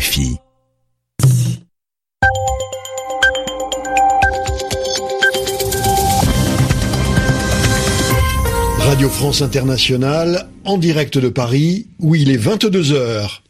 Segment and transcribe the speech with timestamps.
[0.00, 0.38] RFI.
[8.78, 13.42] Radio France Internationale, en direct de Paris, où il est 22 heures.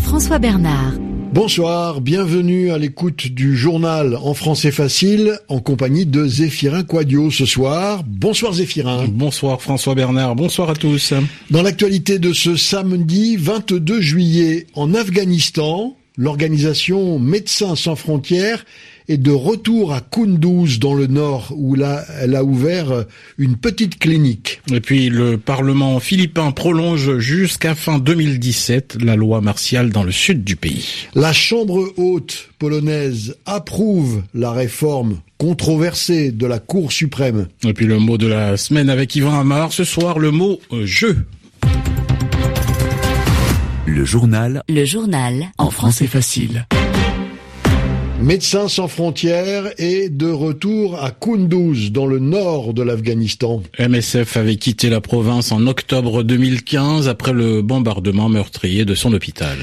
[0.00, 1.05] François Bernard.
[1.36, 7.44] Bonsoir, bienvenue à l'écoute du journal en français facile en compagnie de Zéphirin Quadio ce
[7.44, 8.04] soir.
[8.06, 9.04] Bonsoir Zéphirin.
[9.06, 11.12] Bonsoir François Bernard, bonsoir à tous.
[11.50, 18.64] Dans l'actualité de ce samedi 22 juillet en Afghanistan, l'organisation Médecins sans frontières
[19.08, 23.04] est de retour à Kunduz dans le nord où là, elle a ouvert
[23.38, 24.60] une petite clinique.
[24.72, 30.44] Et puis le Parlement philippin prolonge jusqu'à fin 2017 la loi martiale dans le sud
[30.44, 31.08] du pays.
[31.14, 37.48] La Chambre haute polonaise approuve la réforme controversée de la Cour suprême.
[37.64, 40.86] Et puis le mot de la semaine avec Yvan Amar, ce soir le mot euh,
[40.86, 41.26] jeu.
[43.86, 44.62] Le journal.
[44.68, 45.52] Le journal.
[45.58, 46.66] En français facile.
[48.20, 53.62] Médecins sans frontières est de retour à Kunduz, dans le nord de l'Afghanistan.
[53.78, 59.58] MSF avait quitté la province en octobre 2015 après le bombardement meurtrier de son hôpital.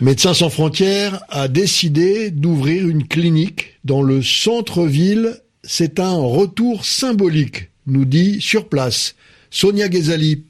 [0.00, 5.34] Médecins sans frontières a décidé d'ouvrir une clinique dans le centre-ville.
[5.62, 9.16] C'est un retour symbolique, nous dit sur place
[9.50, 10.44] Sonia Ghezali.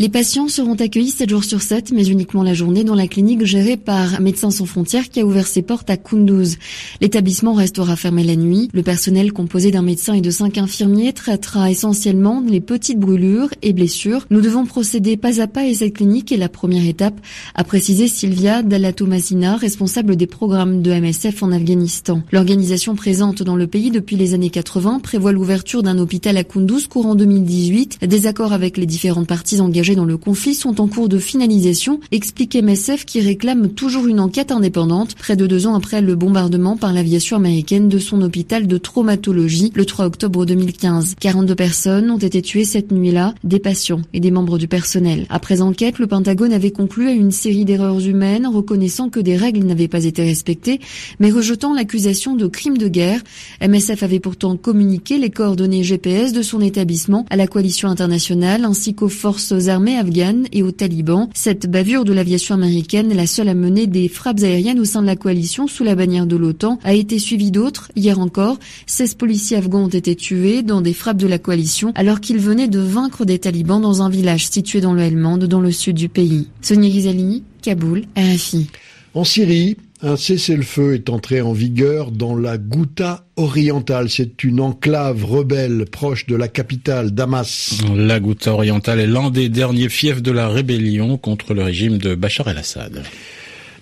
[0.00, 3.44] Les patients seront accueillis 7 jours sur 7, mais uniquement la journée dans la clinique
[3.44, 6.56] gérée par Médecins sans frontières qui a ouvert ses portes à Kunduz.
[7.00, 8.68] L'établissement restera fermé la nuit.
[8.72, 13.72] Le personnel composé d'un médecin et de cinq infirmiers traitera essentiellement les petites brûlures et
[13.72, 14.24] blessures.
[14.30, 17.20] Nous devons procéder pas à pas et cette clinique est la première étape,
[17.56, 22.22] a précisé Sylvia Dallatomasina, responsable des programmes de MSF en Afghanistan.
[22.30, 26.86] L'organisation présente dans le pays depuis les années 80 prévoit l'ouverture d'un hôpital à Kunduz
[26.86, 28.06] courant 2018.
[28.06, 32.00] Des accords avec les différentes parties engagées dans le conflit sont en cours de finalisation,
[32.12, 36.76] explique MSF qui réclame toujours une enquête indépendante près de deux ans après le bombardement
[36.76, 41.16] par l'aviation américaine de son hôpital de traumatologie le 3 octobre 2015.
[41.20, 45.26] 42 personnes ont été tuées cette nuit-là, des patients et des membres du personnel.
[45.30, 49.64] Après enquête, le Pentagone avait conclu à une série d'erreurs humaines, reconnaissant que des règles
[49.64, 50.80] n'avaient pas été respectées,
[51.20, 53.22] mais rejetant l'accusation de crime de guerre.
[53.60, 58.94] MSF avait pourtant communiqué les coordonnées GPS de son établissement à la coalition internationale ainsi
[58.94, 61.28] qu'aux forces armées afghane et aux talibans.
[61.34, 65.06] Cette bavure de l'aviation américaine, la seule à mener des frappes aériennes au sein de
[65.06, 67.90] la coalition sous la bannière de l'OTAN, a été suivie d'autres.
[67.96, 72.20] Hier encore, 16 policiers afghans ont été tués dans des frappes de la coalition alors
[72.20, 75.72] qu'ils venaient de vaincre des talibans dans un village situé dans le Helmand, dans le
[75.72, 76.48] sud du pays.
[76.60, 78.66] Sonia Ghizali, Kaboul, RFI.
[79.14, 84.08] En Syrie, un cessez-le-feu est entré en vigueur dans la Ghouta orientale.
[84.08, 87.80] C'est une enclave rebelle proche de la capitale, Damas.
[87.94, 92.14] La Ghouta orientale est l'un des derniers fiefs de la rébellion contre le régime de
[92.14, 93.02] Bachar el-Assad.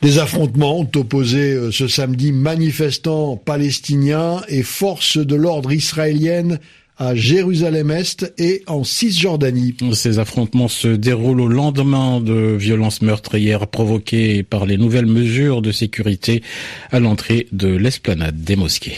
[0.03, 6.59] Des affrontements ont opposé ce samedi manifestants palestiniens et forces de l'ordre israéliennes
[6.99, 9.77] à Jérusalem-Est et en Cisjordanie.
[9.93, 15.73] Ces affrontements se déroulent au lendemain de violences meurtrières provoquées par les nouvelles mesures de
[15.73, 16.43] sécurité
[16.91, 18.97] à l'entrée de l'esplanade des mosquées.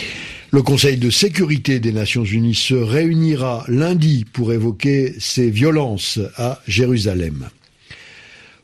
[0.50, 6.60] Le Conseil de sécurité des Nations Unies se réunira lundi pour évoquer ces violences à
[6.66, 7.50] Jérusalem.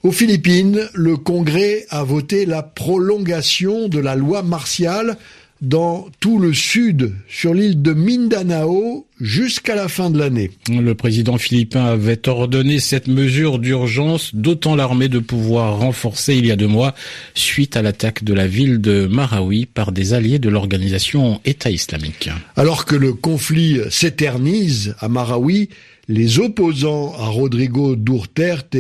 [0.03, 5.17] Aux Philippines, le Congrès a voté la prolongation de la loi martiale
[5.61, 10.51] dans tout le sud, sur l'île de Mindanao, jusqu'à la fin de l'année.
[10.69, 16.51] Le président philippin avait ordonné cette mesure d'urgence, dotant l'armée de pouvoir renforcer il y
[16.51, 16.95] a deux mois,
[17.35, 22.29] suite à l'attaque de la ville de Marawi par des alliés de l'organisation État islamique.
[22.57, 25.71] Alors que le conflit s'éternise à Marawi,
[26.09, 28.77] les opposants à Rodrigo Duterte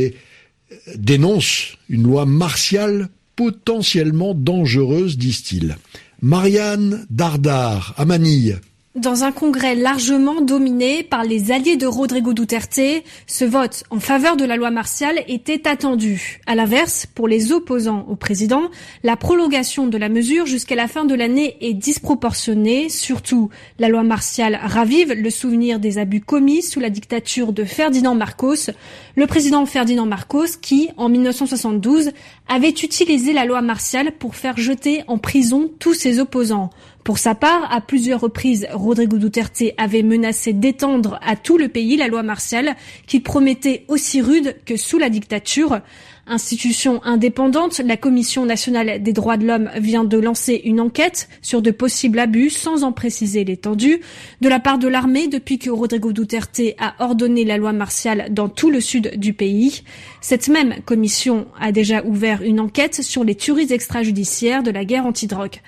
[0.96, 5.76] dénoncent une loi martiale potentiellement dangereuse, disent-ils.
[6.24, 8.58] Marianne Dardar, à Manille.
[8.94, 12.78] Dans un congrès largement dominé par les alliés de Rodrigo Duterte,
[13.26, 16.40] ce vote en faveur de la loi martiale était attendu.
[16.46, 18.70] À l'inverse, pour les opposants au président,
[19.02, 22.88] la prolongation de la mesure jusqu'à la fin de l'année est disproportionnée.
[22.88, 23.50] Surtout,
[23.80, 28.70] la loi martiale ravive le souvenir des abus commis sous la dictature de Ferdinand Marcos,
[29.16, 32.12] le président Ferdinand Marcos qui, en 1972,
[32.46, 36.70] avait utilisé la loi martiale pour faire jeter en prison tous ses opposants.
[37.04, 41.98] Pour sa part, à plusieurs reprises, Rodrigo Duterte avait menacé d'étendre à tout le pays
[41.98, 45.80] la loi martiale qu'il promettait aussi rude que sous la dictature.
[46.26, 51.60] Institution indépendante, la Commission nationale des droits de l'homme vient de lancer une enquête sur
[51.60, 54.00] de possibles abus sans en préciser l'étendue
[54.40, 58.48] de la part de l'armée depuis que Rodrigo Duterte a ordonné la loi martiale dans
[58.48, 59.82] tout le sud du pays.
[60.22, 65.04] Cette même commission a déjà ouvert une enquête sur les tueries extrajudiciaires de la guerre
[65.04, 65.60] antidrogue.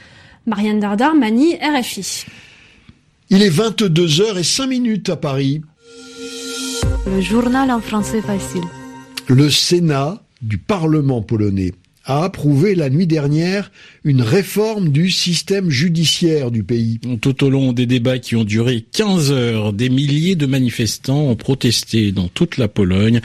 [0.47, 2.25] Marianne Dardar, Mani, RFI.
[3.31, 5.63] Il est 22h et 5 minutes à Paris.
[7.07, 8.63] Le journal en français facile.
[9.29, 11.73] Le Sénat du Parlement polonais
[12.07, 13.71] a approuvé la nuit dernière
[14.05, 17.01] une réforme du système judiciaire du pays.
[17.21, 21.37] Tout au long des débats qui ont duré 15 heures, des milliers de manifestants ont
[21.37, 23.21] protesté dans toute la Pologne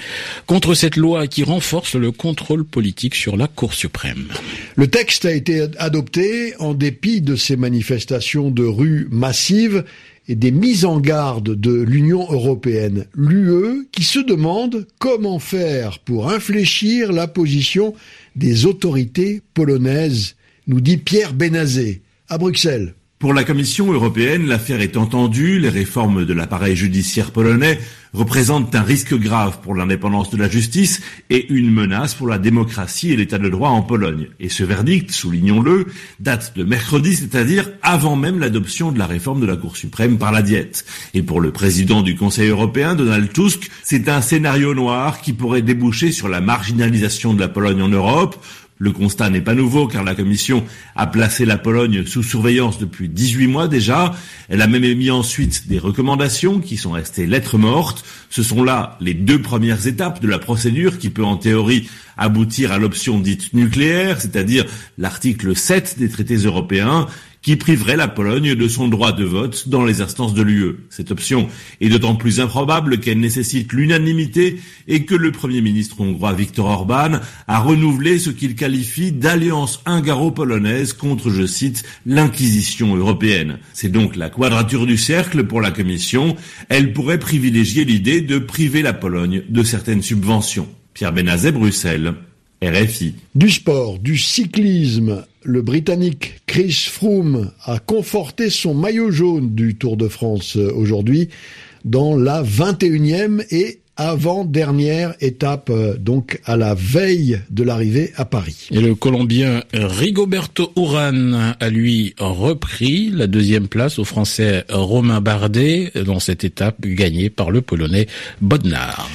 [0.47, 4.27] contre cette loi qui renforce le contrôle politique sur la Cour suprême.
[4.75, 9.83] Le texte a été adopté en dépit de ces manifestations de rue massives
[10.27, 16.31] et des mises en garde de l'Union européenne, l'UE qui se demande comment faire pour
[16.31, 17.93] infléchir la position
[18.35, 20.35] des autorités polonaises,
[20.67, 22.95] nous dit Pierre Benazé, à Bruxelles.
[23.21, 27.77] Pour la Commission européenne, l'affaire est entendue, les réformes de l'appareil judiciaire polonais
[28.13, 33.11] représentent un risque grave pour l'indépendance de la justice et une menace pour la démocratie
[33.11, 34.27] et l'état de droit en Pologne.
[34.39, 35.85] Et ce verdict, soulignons-le,
[36.19, 40.31] date de mercredi, c'est-à-dire avant même l'adoption de la réforme de la Cour suprême par
[40.31, 40.83] la Diète.
[41.13, 45.61] Et pour le président du Conseil européen, Donald Tusk, c'est un scénario noir qui pourrait
[45.61, 48.43] déboucher sur la marginalisation de la Pologne en Europe,
[48.81, 53.09] le constat n'est pas nouveau car la Commission a placé la Pologne sous surveillance depuis
[53.09, 54.15] 18 mois déjà.
[54.49, 58.03] Elle a même émis ensuite des recommandations qui sont restées lettres mortes.
[58.31, 61.89] Ce sont là les deux premières étapes de la procédure qui peut en théorie
[62.21, 64.65] aboutir à l'option dite nucléaire, c'est-à-dire
[64.97, 67.07] l'article 7 des traités européens
[67.41, 70.75] qui priverait la Pologne de son droit de vote dans les instances de l'UE.
[70.89, 71.47] Cette option
[71.79, 77.19] est d'autant plus improbable qu'elle nécessite l'unanimité et que le Premier ministre hongrois Viktor Orban
[77.47, 83.57] a renouvelé ce qu'il qualifie d'alliance hungaro-polonaise contre, je cite, l'inquisition européenne.
[83.73, 86.35] C'est donc la quadrature du cercle pour la Commission.
[86.69, 90.67] Elle pourrait privilégier l'idée de priver la Pologne de certaines subventions.
[90.93, 92.13] Pierre Benazet, Bruxelles.
[92.63, 93.15] RFI.
[93.33, 99.97] Du sport, du cyclisme, le Britannique Chris Froome a conforté son maillot jaune du Tour
[99.97, 101.29] de France euh, aujourd'hui
[101.85, 108.67] dans la 21e et avant-dernière étape, euh, donc à la veille de l'arrivée à Paris.
[108.69, 115.91] Et le Colombien Rigoberto Urán a lui repris la deuxième place au Français Romain Bardet
[116.05, 118.05] dans cette étape gagnée par le Polonais
[118.39, 119.09] Bodnar.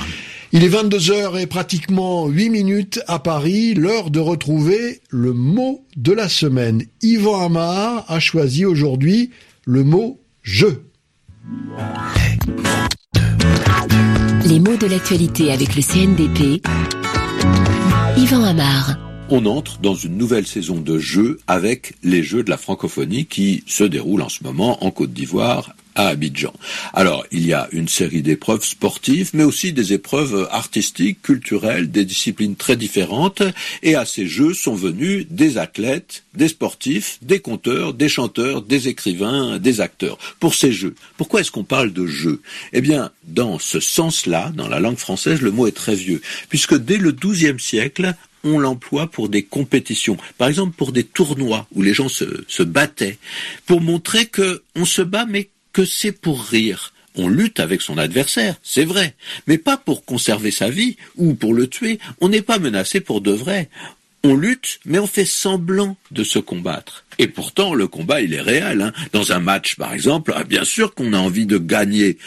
[0.56, 6.12] Il est 22h et pratiquement 8 minutes à Paris, l'heure de retrouver le mot de
[6.12, 6.82] la semaine.
[7.02, 9.32] Yvan Amar a choisi aujourd'hui
[9.66, 10.68] le mot je.
[14.46, 16.66] Les mots de l'actualité avec le CNDP.
[18.16, 19.05] Yvan Amar.
[19.28, 23.64] On entre dans une nouvelle saison de jeux avec les Jeux de la francophonie qui
[23.66, 26.52] se déroulent en ce moment en Côte d'Ivoire à Abidjan.
[26.92, 32.04] Alors, il y a une série d'épreuves sportives, mais aussi des épreuves artistiques, culturelles, des
[32.04, 33.42] disciplines très différentes.
[33.82, 38.86] Et à ces Jeux sont venus des athlètes, des sportifs, des conteurs, des chanteurs, des
[38.86, 40.18] écrivains, des acteurs.
[40.38, 42.42] Pour ces Jeux, pourquoi est-ce qu'on parle de Jeux?
[42.72, 46.76] Eh bien, dans ce sens-là, dans la langue française, le mot est très vieux, puisque
[46.76, 48.14] dès le XIIe siècle,
[48.46, 52.62] on l'emploie pour des compétitions, par exemple pour des tournois où les gens se, se
[52.62, 53.18] battaient,
[53.66, 56.92] pour montrer que on se bat mais que c'est pour rire.
[57.16, 59.14] On lutte avec son adversaire, c'est vrai,
[59.46, 61.98] mais pas pour conserver sa vie ou pour le tuer.
[62.20, 63.70] On n'est pas menacé pour de vrai.
[64.22, 67.04] On lutte, mais on fait semblant de se combattre.
[67.18, 68.82] Et pourtant, le combat, il est réel.
[68.82, 68.92] Hein.
[69.12, 72.18] Dans un match, par exemple, ah, bien sûr qu'on a envie de gagner.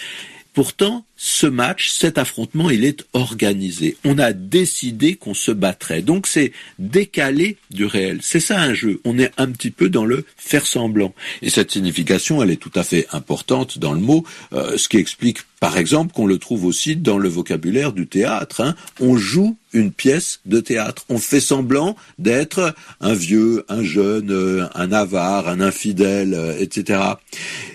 [0.54, 3.98] Pourtant, ce match, cet affrontement, il est organisé.
[4.06, 6.02] On a décidé qu'on se battrait.
[6.02, 8.20] Donc c'est décalé du réel.
[8.22, 9.02] C'est ça un jeu.
[9.04, 11.14] On est un petit peu dans le faire semblant.
[11.42, 14.98] Et cette signification, elle est tout à fait importante dans le mot, euh, ce qui
[14.98, 18.62] explique par exemple qu'on le trouve aussi dans le vocabulaire du théâtre.
[18.62, 18.76] Hein.
[19.00, 21.06] On joue une pièce de théâtre.
[21.10, 27.02] On fait semblant d'être un vieux, un jeune, euh, un avare, un infidèle, euh, etc.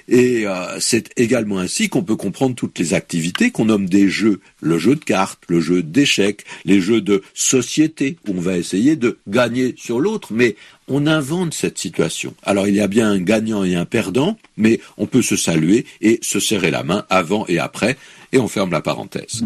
[0.08, 0.44] Et
[0.80, 4.96] c'est également ainsi qu'on peut comprendre toutes les activités qu'on nomme des jeux, le jeu
[4.96, 9.74] de cartes, le jeu d'échecs, les jeux de société, où on va essayer de gagner
[9.76, 10.56] sur l'autre, mais
[10.88, 12.34] on invente cette situation.
[12.42, 15.86] Alors il y a bien un gagnant et un perdant, mais on peut se saluer
[16.00, 17.96] et se serrer la main avant et après,
[18.32, 19.42] et on ferme la parenthèse.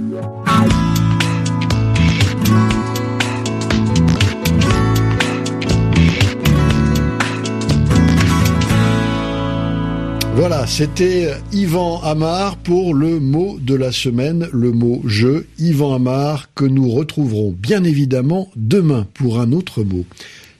[10.39, 15.49] Voilà, c'était Yvan Amar pour le mot de la semaine, le mot jeu.
[15.59, 20.05] Yvan Amar que nous retrouverons bien évidemment demain pour un autre mot.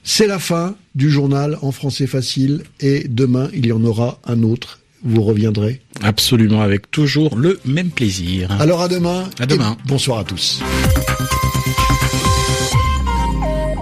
[0.03, 4.43] C'est la fin du journal en français facile et demain il y en aura un
[4.43, 4.81] autre.
[5.05, 8.51] Vous reviendrez Absolument, avec toujours le même plaisir.
[8.61, 9.31] Alors à demain.
[9.39, 9.77] À demain.
[9.87, 10.61] bonsoir à tous.